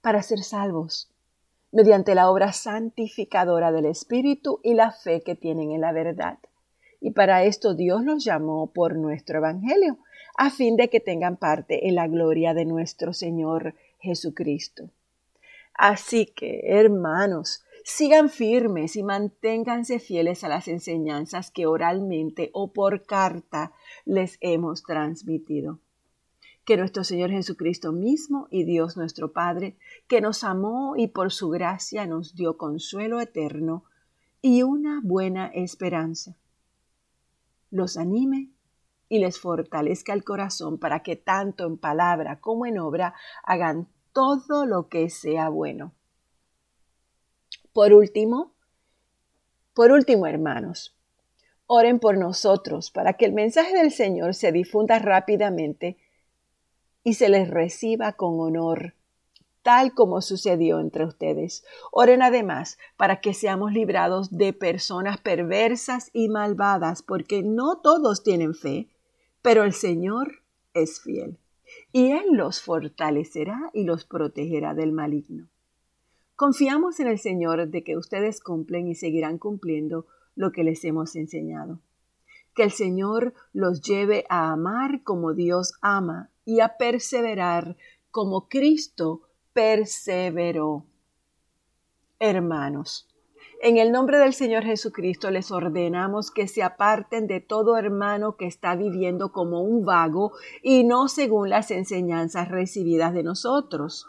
para 0.00 0.22
ser 0.22 0.40
salvos, 0.40 1.10
mediante 1.72 2.14
la 2.14 2.30
obra 2.30 2.52
santificadora 2.52 3.72
del 3.72 3.86
Espíritu 3.86 4.60
y 4.62 4.74
la 4.74 4.90
fe 4.90 5.22
que 5.22 5.34
tienen 5.34 5.70
en 5.72 5.80
la 5.80 5.92
verdad. 5.92 6.38
Y 7.00 7.12
para 7.12 7.44
esto 7.44 7.74
Dios 7.74 8.04
los 8.04 8.24
llamó 8.24 8.72
por 8.72 8.96
nuestro 8.96 9.38
Evangelio, 9.38 9.98
a 10.36 10.50
fin 10.50 10.76
de 10.76 10.88
que 10.88 11.00
tengan 11.00 11.36
parte 11.36 11.88
en 11.88 11.94
la 11.94 12.06
gloria 12.06 12.54
de 12.54 12.64
nuestro 12.64 13.12
Señor 13.12 13.74
Jesucristo. 13.98 14.90
Así 15.74 16.26
que, 16.26 16.60
hermanos, 16.64 17.64
Sigan 17.90 18.28
firmes 18.28 18.96
y 18.96 19.02
manténganse 19.02 19.98
fieles 19.98 20.44
a 20.44 20.48
las 20.50 20.68
enseñanzas 20.68 21.50
que 21.50 21.64
oralmente 21.64 22.50
o 22.52 22.70
por 22.70 23.06
carta 23.06 23.72
les 24.04 24.36
hemos 24.42 24.82
transmitido. 24.82 25.78
Que 26.68 26.76
nuestro 26.76 27.02
Señor 27.02 27.30
Jesucristo 27.30 27.92
mismo 27.92 28.46
y 28.50 28.64
Dios 28.64 28.98
nuestro 28.98 29.32
Padre, 29.32 29.78
que 30.06 30.20
nos 30.20 30.44
amó 30.44 30.96
y 30.98 31.06
por 31.06 31.32
su 31.32 31.48
gracia 31.48 32.06
nos 32.06 32.34
dio 32.34 32.58
consuelo 32.58 33.22
eterno 33.22 33.84
y 34.42 34.64
una 34.64 35.00
buena 35.02 35.46
esperanza, 35.46 36.36
los 37.70 37.96
anime 37.96 38.50
y 39.08 39.18
les 39.20 39.40
fortalezca 39.40 40.12
el 40.12 40.24
corazón 40.24 40.76
para 40.76 41.02
que 41.02 41.16
tanto 41.16 41.64
en 41.64 41.78
palabra 41.78 42.38
como 42.38 42.66
en 42.66 42.78
obra 42.78 43.14
hagan 43.44 43.88
todo 44.12 44.66
lo 44.66 44.90
que 44.90 45.08
sea 45.08 45.48
bueno. 45.48 45.94
Por 47.72 47.94
último, 47.94 48.52
por 49.72 49.90
último, 49.90 50.26
hermanos, 50.26 50.94
oren 51.66 51.98
por 51.98 52.18
nosotros 52.18 52.90
para 52.90 53.14
que 53.14 53.24
el 53.24 53.32
mensaje 53.32 53.74
del 53.74 53.90
Señor 53.90 54.34
se 54.34 54.52
difunda 54.52 54.98
rápidamente 54.98 55.96
y 57.04 57.14
se 57.14 57.28
les 57.28 57.48
reciba 57.48 58.12
con 58.12 58.40
honor, 58.40 58.94
tal 59.62 59.94
como 59.94 60.22
sucedió 60.22 60.80
entre 60.80 61.04
ustedes. 61.04 61.64
Oren 61.92 62.22
además 62.22 62.78
para 62.96 63.20
que 63.20 63.34
seamos 63.34 63.72
librados 63.72 64.36
de 64.36 64.52
personas 64.52 65.18
perversas 65.18 66.10
y 66.12 66.28
malvadas, 66.28 67.02
porque 67.02 67.42
no 67.42 67.78
todos 67.78 68.22
tienen 68.22 68.54
fe, 68.54 68.88
pero 69.42 69.64
el 69.64 69.72
Señor 69.72 70.42
es 70.74 71.00
fiel, 71.00 71.38
y 71.92 72.12
Él 72.12 72.26
los 72.32 72.62
fortalecerá 72.62 73.70
y 73.72 73.84
los 73.84 74.04
protegerá 74.04 74.74
del 74.74 74.92
maligno. 74.92 75.48
Confiamos 76.38 77.00
en 77.00 77.08
el 77.08 77.18
Señor 77.18 77.68
de 77.68 77.82
que 77.82 77.96
ustedes 77.96 78.40
cumplen 78.40 78.86
y 78.86 78.94
seguirán 78.94 79.38
cumpliendo 79.38 80.06
lo 80.36 80.52
que 80.52 80.62
les 80.62 80.84
hemos 80.84 81.16
enseñado. 81.16 81.80
Que 82.54 82.62
el 82.62 82.70
Señor 82.70 83.34
los 83.52 83.82
lleve 83.82 84.24
a 84.28 84.52
amar 84.52 85.02
como 85.02 85.34
Dios 85.34 85.74
ama 85.82 86.30
y 86.48 86.60
a 86.60 86.78
perseverar 86.78 87.76
como 88.10 88.48
Cristo 88.48 89.20
perseveró. 89.52 90.86
Hermanos, 92.18 93.06
en 93.60 93.76
el 93.76 93.92
nombre 93.92 94.18
del 94.18 94.32
Señor 94.32 94.64
Jesucristo 94.64 95.30
les 95.30 95.50
ordenamos 95.50 96.30
que 96.30 96.48
se 96.48 96.62
aparten 96.62 97.26
de 97.26 97.40
todo 97.40 97.76
hermano 97.76 98.36
que 98.36 98.46
está 98.46 98.74
viviendo 98.76 99.30
como 99.30 99.60
un 99.60 99.84
vago 99.84 100.32
y 100.62 100.84
no 100.84 101.08
según 101.08 101.50
las 101.50 101.70
enseñanzas 101.70 102.48
recibidas 102.48 103.12
de 103.12 103.22
nosotros 103.22 104.08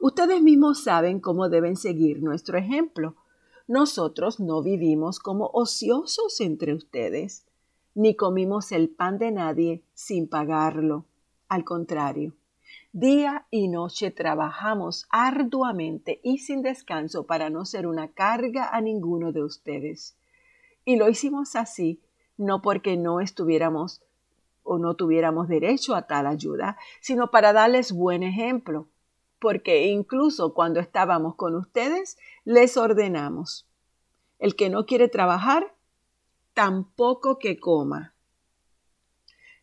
Ustedes 0.00 0.40
mismos 0.42 0.84
saben 0.84 1.18
cómo 1.18 1.48
deben 1.48 1.74
seguir 1.76 2.22
nuestro 2.22 2.56
ejemplo. 2.56 3.16
Nosotros 3.66 4.38
no 4.38 4.62
vivimos 4.62 5.18
como 5.18 5.50
ociosos 5.52 6.40
entre 6.40 6.72
ustedes, 6.72 7.44
ni 7.96 8.14
comimos 8.14 8.70
el 8.70 8.90
pan 8.90 9.18
de 9.18 9.32
nadie 9.32 9.82
sin 9.94 10.28
pagarlo. 10.28 11.07
Al 11.48 11.64
contrario, 11.64 12.34
día 12.92 13.46
y 13.50 13.68
noche 13.68 14.10
trabajamos 14.10 15.06
arduamente 15.08 16.20
y 16.22 16.38
sin 16.38 16.60
descanso 16.60 17.24
para 17.24 17.48
no 17.48 17.64
ser 17.64 17.86
una 17.86 18.08
carga 18.08 18.68
a 18.70 18.82
ninguno 18.82 19.32
de 19.32 19.42
ustedes. 19.42 20.14
Y 20.84 20.96
lo 20.96 21.08
hicimos 21.08 21.56
así, 21.56 22.02
no 22.36 22.60
porque 22.60 22.98
no 22.98 23.20
estuviéramos 23.20 24.02
o 24.62 24.78
no 24.78 24.94
tuviéramos 24.94 25.48
derecho 25.48 25.94
a 25.94 26.02
tal 26.02 26.26
ayuda, 26.26 26.76
sino 27.00 27.30
para 27.30 27.54
darles 27.54 27.92
buen 27.92 28.22
ejemplo, 28.22 28.86
porque 29.38 29.86
incluso 29.86 30.52
cuando 30.52 30.80
estábamos 30.80 31.34
con 31.34 31.54
ustedes, 31.54 32.18
les 32.44 32.76
ordenamos, 32.76 33.66
el 34.38 34.54
que 34.54 34.68
no 34.68 34.84
quiere 34.84 35.08
trabajar, 35.08 35.74
tampoco 36.52 37.38
que 37.38 37.58
coma. 37.58 38.12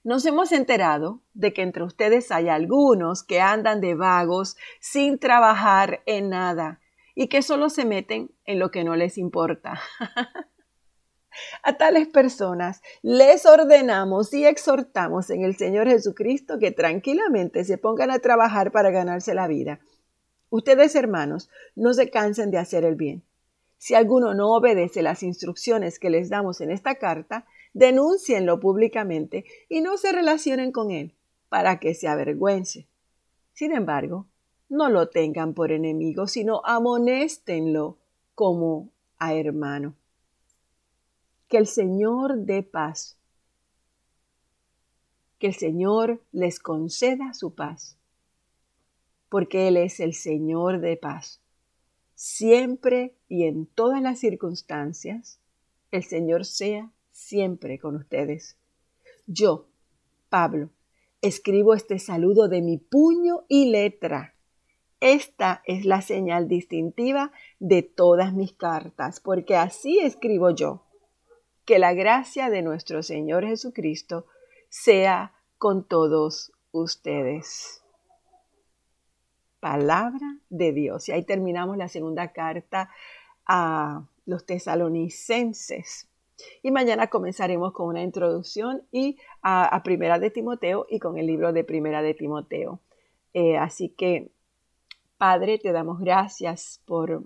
Nos 0.06 0.24
hemos 0.28 0.52
enterado 0.52 1.24
de 1.34 1.52
que 1.52 1.64
entre 1.64 1.82
ustedes 1.84 2.32
hay 2.32 2.48
algunos 2.48 3.24
que 3.24 3.42
andan 3.42 3.82
de 3.82 3.96
vagos 3.96 4.56
sin 4.80 5.18
trabajar 5.18 6.04
en 6.06 6.30
nada 6.30 6.80
y 7.16 7.28
que 7.28 7.42
solo 7.42 7.72
se 7.72 7.86
meten 7.86 8.30
en 8.46 8.60
lo 8.60 8.70
que 8.70 8.84
no 8.84 8.96
les 8.96 9.18
importa. 9.18 9.82
A 11.64 11.78
tales 11.78 12.08
personas 12.08 12.84
les 13.02 13.48
ordenamos 13.48 14.32
y 14.32 14.46
exhortamos 14.46 15.32
en 15.32 15.44
el 15.44 15.56
Señor 15.56 15.88
Jesucristo 15.88 16.60
que 16.60 16.70
tranquilamente 16.70 17.64
se 17.64 17.80
pongan 17.80 18.12
a 18.12 18.20
trabajar 18.20 18.72
para 18.72 18.92
ganarse 18.92 19.34
la 19.34 19.48
vida. 19.48 19.80
Ustedes, 20.52 20.94
hermanos, 20.94 21.50
no 21.76 21.96
se 21.96 22.12
cansen 22.12 22.52
de 22.52 22.60
hacer 22.60 22.86
el 22.86 22.94
bien. 22.94 23.24
Si 23.80 23.96
alguno 23.96 24.36
no 24.36 24.54
obedece 24.54 25.02
las 25.02 25.24
instrucciones 25.24 25.98
que 25.98 26.12
les 26.12 26.30
damos 26.30 26.62
en 26.62 26.70
esta 26.70 26.96
carta, 26.96 27.48
denúncienlo 27.76 28.60
públicamente 28.62 29.44
y 29.68 29.82
no 29.82 29.98
se 29.98 30.14
relacionen 30.14 30.72
con 30.72 30.92
él 30.92 31.14
para 31.50 31.80
que 31.80 31.94
se 31.94 32.08
avergüence. 32.08 32.88
Sin 33.54 33.74
embargo, 33.74 34.28
no 34.70 34.90
lo 34.90 35.10
tengan 35.10 35.54
por 35.54 35.72
enemigo, 35.72 36.26
sino 36.26 36.62
amonéstenlo 36.64 37.98
como 38.34 38.90
a 39.20 39.36
hermano. 39.36 39.94
Que 41.50 41.58
el 41.58 41.68
Señor 41.68 42.38
dé 42.46 42.64
paz. 42.64 43.18
Que 45.38 45.48
el 45.48 45.54
Señor 45.54 46.22
les 46.32 46.60
conceda 46.60 47.34
su 47.34 47.56
paz. 47.56 47.98
Porque 49.28 49.68
Él 49.68 49.76
es 49.76 50.00
el 50.00 50.14
Señor 50.14 50.80
de 50.80 50.96
paz. 50.96 51.42
Siempre 52.16 53.16
y 53.28 53.44
en 53.44 53.66
todas 53.66 54.02
las 54.02 54.20
circunstancias, 54.20 55.40
el 55.92 56.04
Señor 56.04 56.46
sea 56.46 56.90
siempre 57.16 57.80
con 57.80 57.96
ustedes. 57.96 58.58
Yo, 59.26 59.70
Pablo, 60.28 60.70
escribo 61.22 61.74
este 61.74 61.98
saludo 61.98 62.50
de 62.50 62.62
mi 62.62 62.78
puño 62.78 63.46
y 63.48 63.72
letra. 63.72 64.36
Esta 65.00 65.62
es 65.66 65.86
la 65.86 66.02
señal 66.02 66.50
distintiva 66.50 67.32
de 67.60 67.84
todas 67.84 68.34
mis 68.34 68.52
cartas, 68.52 69.22
porque 69.22 69.56
así 69.56 70.00
escribo 70.00 70.50
yo 70.50 70.84
que 71.64 71.80
la 71.80 71.94
gracia 71.94 72.50
de 72.50 72.62
nuestro 72.62 73.02
Señor 73.02 73.46
Jesucristo 73.46 74.26
sea 74.70 75.34
con 75.58 75.88
todos 75.88 76.52
ustedes. 76.72 77.82
Palabra 79.62 80.38
de 80.50 80.74
Dios. 80.74 81.08
Y 81.08 81.14
ahí 81.14 81.24
terminamos 81.24 81.78
la 81.78 81.88
segunda 81.88 82.34
carta 82.34 82.92
a 83.46 84.06
los 84.26 84.46
tesalonicenses. 84.46 86.10
Y 86.62 86.72
mañana 86.72 87.08
comenzaremos 87.08 87.74
con 87.74 87.88
una 87.88 88.04
introducción 88.04 88.84
y 88.92 89.18
a, 89.42 89.82
Primera 89.84 90.20
de 90.20 90.32
Timoteo 90.32 90.86
y 90.90 91.00
con 91.00 91.18
el 91.18 91.28
libro 91.28 91.54
de 91.54 91.64
Primera 91.64 92.02
de 92.02 92.14
Timoteo. 92.14 92.80
Eh, 93.34 93.58
así 93.58 93.90
que, 93.90 94.32
Padre, 95.18 95.60
te 95.60 95.72
damos 95.72 96.00
gracias 96.00 96.82
por, 96.86 97.24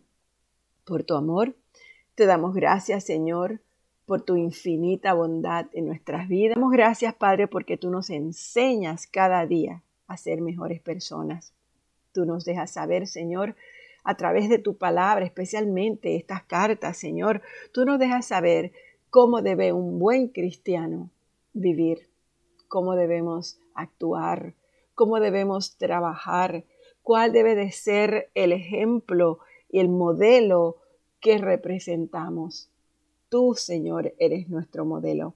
por 0.86 1.04
tu 1.04 1.16
amor. 1.16 1.56
Te 2.16 2.26
damos 2.26 2.54
gracias, 2.54 3.04
Señor, 3.04 3.62
por 4.06 4.22
tu 4.22 4.36
infinita 4.36 5.14
bondad 5.14 5.68
en 5.74 5.88
nuestras 5.88 6.28
vidas. 6.28 6.56
Damos 6.56 6.72
gracias, 6.72 7.14
Padre, 7.16 7.48
porque 7.48 7.78
tú 7.78 7.90
nos 7.90 8.10
enseñas 8.10 9.08
cada 9.08 9.46
día 9.46 9.84
a 10.08 10.18
ser 10.18 10.42
mejores 10.42 10.82
personas. 10.82 11.54
Tú 12.12 12.26
nos 12.26 12.44
dejas 12.44 12.72
saber, 12.72 13.08
Señor, 13.08 13.56
a 14.04 14.16
través 14.18 14.50
de 14.50 14.58
tu 14.58 14.78
palabra, 14.78 15.26
especialmente 15.26 16.16
estas 16.16 16.44
cartas, 16.44 16.98
Señor, 16.98 17.42
tú 17.72 17.86
nos 17.86 18.00
dejas 18.00 18.26
saber 18.26 18.72
cómo 19.10 19.42
debe 19.42 19.74
un 19.74 20.00
buen 20.00 20.28
cristiano 20.28 21.10
vivir, 21.54 22.10
cómo 22.68 22.96
debemos 22.96 23.60
actuar, 23.74 24.54
cómo 24.96 25.20
debemos 25.20 25.78
trabajar, 25.78 26.66
cuál 27.02 27.32
debe 27.32 27.56
de 27.56 27.72
ser 27.72 28.30
el 28.36 28.52
ejemplo 28.52 29.40
y 29.70 29.80
el 29.80 29.90
modelo 29.90 30.78
que 31.20 31.38
representamos. 31.38 32.70
Tú, 33.30 33.54
Señor, 33.56 34.14
eres 34.20 34.50
nuestro 34.50 34.86
modelo. 34.86 35.36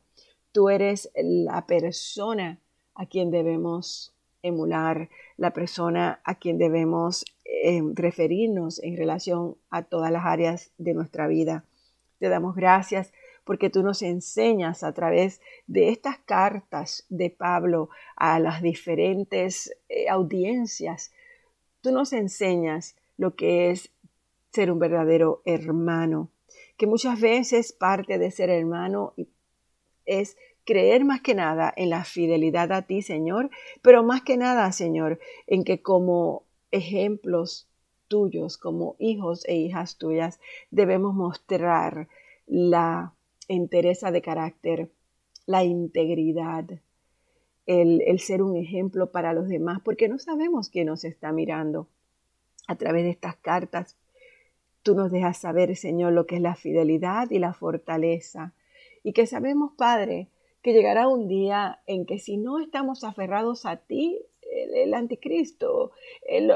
Tú 0.52 0.70
eres 0.70 1.12
la 1.16 1.66
persona 1.66 2.60
a 2.96 3.06
quien 3.08 3.32
debemos 3.32 4.14
emular, 4.44 5.10
la 5.38 5.54
persona 5.54 6.22
a 6.24 6.36
quien 6.36 6.58
debemos 6.58 7.26
eh, 7.46 7.82
referirnos 7.94 8.82
en 8.84 8.98
relación 8.98 9.56
a 9.70 9.84
todas 9.84 10.12
las 10.12 10.26
áreas 10.26 10.72
de 10.78 10.94
nuestra 10.94 11.28
vida. 11.28 11.66
Te 12.20 12.30
damos 12.30 12.56
gracias 12.56 13.12
porque 13.44 13.70
tú 13.70 13.84
nos 13.84 14.02
enseñas 14.02 14.84
a 14.84 14.94
través 14.94 15.42
de 15.68 15.90
estas 15.90 16.18
cartas 16.20 17.06
de 17.10 17.30
Pablo 17.30 17.90
a 18.16 18.40
las 18.40 18.62
diferentes 18.62 19.76
eh, 19.90 20.10
audiencias, 20.10 21.12
tú 21.82 21.92
nos 21.92 22.14
enseñas 22.14 22.96
lo 23.18 23.36
que 23.36 23.72
es 23.72 23.92
ser 24.52 24.72
un 24.72 24.80
verdadero 24.80 25.42
hermano, 25.46 26.30
que 26.78 26.88
muchas 26.88 27.20
veces 27.20 27.74
parte 27.74 28.18
de 28.18 28.32
ser 28.32 28.50
hermano 28.50 29.14
es 30.06 30.38
creer 30.66 31.04
más 31.06 31.22
que 31.22 31.36
nada 31.36 31.74
en 31.76 31.90
la 31.90 32.04
fidelidad 32.04 32.72
a 32.72 32.84
ti, 32.84 33.02
Señor, 33.02 33.50
pero 33.82 34.04
más 34.04 34.22
que 34.22 34.38
nada, 34.38 34.72
Señor, 34.72 35.20
en 35.48 35.64
que 35.64 35.82
como 35.82 36.44
ejemplos 36.72 37.68
tuyos, 38.08 38.58
como 38.58 38.96
hijos 39.00 39.46
e 39.48 39.56
hijas 39.56 39.98
tuyas, 39.98 40.40
debemos 40.72 41.14
mostrar 41.14 42.08
la 42.46 43.14
entereza 43.48 44.12
de 44.12 44.22
carácter, 44.22 44.92
la 45.46 45.64
integridad, 45.64 46.66
el, 47.66 48.02
el, 48.02 48.20
ser 48.20 48.42
un 48.42 48.58
ejemplo 48.58 49.12
para 49.12 49.34
los 49.34 49.48
demás, 49.48 49.80
porque 49.84 50.08
no 50.08 50.20
sabemos 50.20 50.70
quién 50.70 50.88
nos 50.88 51.04
está 51.04 51.32
mirando. 51.32 51.88
A 52.68 52.78
través 52.78 53.04
de 53.04 53.10
estas 53.10 53.36
cartas 53.36 53.98
Tú 54.84 54.96
nos 54.96 55.12
dejas 55.12 55.38
saber, 55.38 55.76
Señor, 55.78 56.12
lo 56.12 56.26
que 56.26 56.36
es 56.36 56.42
la 56.42 56.56
fidelidad 56.56 57.32
y 57.32 57.40
la 57.40 57.54
fortaleza. 57.54 58.54
Y 59.02 59.14
que 59.14 59.26
sabemos, 59.26 59.72
Padre, 59.78 60.28
que 60.62 60.74
llegará 60.74 61.08
un 61.08 61.30
día 61.30 61.82
en 61.88 62.06
que 62.06 62.20
si 62.20 62.36
no 62.36 62.60
estamos 62.60 63.06
aferrados 63.06 63.66
a 63.66 63.78
ti, 63.78 64.20
el, 64.76 64.94
anticristo, 64.94 65.92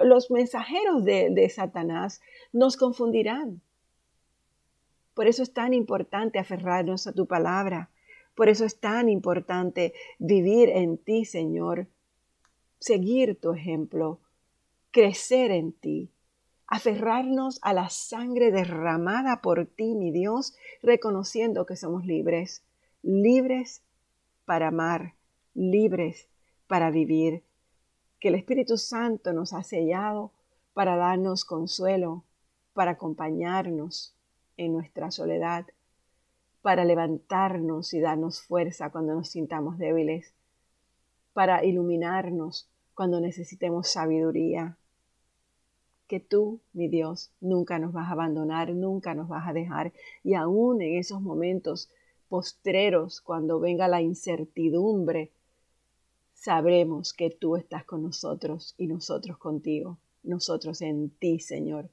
los 0.04 0.30
mensajeros 0.30 1.06
de, 1.06 1.30
de 1.32 1.50
Satanás 1.50 2.22
nos 2.52 2.76
confundirán. 2.76 3.62
Por 5.18 5.26
eso 5.26 5.42
es 5.42 5.52
tan 5.52 5.74
importante 5.74 6.38
aferrarnos 6.38 7.08
a 7.08 7.12
tu 7.12 7.26
palabra. 7.26 7.90
Por 8.36 8.50
eso 8.50 8.66
es 8.66 8.80
tan 8.80 9.10
importante 9.10 9.96
vivir 10.20 10.70
en 10.70 11.00
ti, 11.00 11.26
Señor, 11.26 11.88
seguir 12.78 13.42
tu 13.42 13.52
ejemplo, 13.52 14.20
crecer 14.92 15.50
en 15.50 15.72
ti, 15.72 16.12
aferrarnos 16.68 17.58
a 17.64 17.74
la 17.74 17.90
sangre 17.90 18.52
derramada 18.52 19.42
por 19.42 19.66
ti, 19.66 19.96
mi 19.96 20.12
Dios, 20.12 20.56
reconociendo 20.84 21.66
que 21.66 21.78
somos 21.78 22.06
libres, 22.06 22.64
libres 23.02 23.82
para 24.46 24.68
amar, 24.68 25.16
libres 25.56 26.30
para 26.68 26.92
vivir, 26.92 27.42
que 28.20 28.28
el 28.28 28.36
Espíritu 28.36 28.78
Santo 28.78 29.34
nos 29.34 29.54
ha 29.54 29.64
sellado 29.64 30.32
para 30.76 30.96
darnos 30.96 31.44
consuelo, 31.44 32.24
para 32.76 32.92
acompañarnos 32.92 34.14
en 34.58 34.74
nuestra 34.74 35.12
soledad, 35.12 35.66
para 36.62 36.84
levantarnos 36.84 37.94
y 37.94 38.00
darnos 38.00 38.42
fuerza 38.42 38.90
cuando 38.90 39.14
nos 39.14 39.30
sintamos 39.30 39.78
débiles, 39.78 40.34
para 41.34 41.64
iluminarnos 41.64 42.68
cuando 42.94 43.22
necesitemos 43.22 43.90
sabiduría, 43.90 44.78
que 46.08 46.20
tú, 46.20 46.62
mi 46.74 46.88
Dios, 46.88 47.32
nunca 47.42 47.80
nos 47.80 47.94
vas 47.94 48.08
a 48.08 48.14
abandonar, 48.14 48.74
nunca 48.74 49.14
nos 49.14 49.28
vas 49.28 49.48
a 49.48 49.54
dejar. 49.54 49.94
Y 50.24 50.34
aún 50.34 50.82
en 50.82 50.98
esos 50.98 51.22
momentos 51.22 51.90
postreros, 52.30 53.22
cuando 53.22 53.60
venga 53.60 53.88
la 53.88 54.02
incertidumbre, 54.02 55.32
sabremos 56.34 57.14
que 57.14 57.30
tú 57.30 57.56
estás 57.56 57.84
con 57.84 58.04
nosotros 58.04 58.74
y 58.78 58.88
nosotros 58.88 59.38
contigo, 59.38 59.98
nosotros 60.24 60.82
en 60.82 61.10
ti, 61.10 61.40
Señor. 61.40 61.90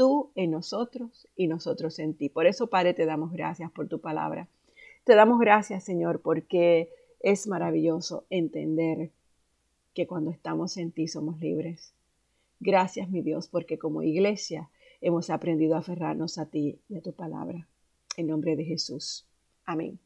Tú 0.00 0.30
en 0.34 0.50
nosotros 0.50 1.28
y 1.36 1.46
nosotros 1.46 1.98
en 1.98 2.14
ti. 2.14 2.30
Por 2.30 2.46
eso, 2.46 2.68
Padre, 2.68 2.94
te 2.94 3.04
damos 3.04 3.32
gracias 3.32 3.70
por 3.70 3.86
tu 3.86 4.00
palabra. 4.00 4.48
Te 5.04 5.14
damos 5.14 5.38
gracias, 5.38 5.84
Señor, 5.84 6.22
porque 6.22 6.88
es 7.20 7.46
maravilloso 7.46 8.24
entender 8.30 9.10
que 9.92 10.06
cuando 10.06 10.30
estamos 10.30 10.78
en 10.78 10.90
ti 10.90 11.06
somos 11.06 11.38
libres 11.38 11.92
Gracias, 12.60 13.10
mi 13.10 13.20
Dios, 13.20 13.46
porque 13.46 13.78
como 13.78 14.02
iglesia 14.02 14.70
hemos 15.02 15.28
aprendido 15.28 15.74
a 15.74 15.80
aferrarnos 15.80 16.38
a 16.38 16.46
ti 16.46 16.80
y 16.88 16.96
a 16.96 17.02
tu 17.02 17.12
palabra. 17.12 17.68
En 18.16 18.28
nombre 18.28 18.56
de 18.56 18.64
Jesús. 18.64 19.26
Amén. 19.66 19.98